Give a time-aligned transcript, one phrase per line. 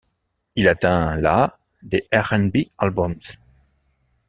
[0.55, 3.19] Il atteint la des R&B Albums.